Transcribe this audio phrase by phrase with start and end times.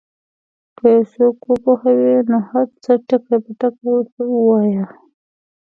[0.77, 4.85] که یو څوک وپوهوې نو هر څه ټکي په ټکي ورته ووایه.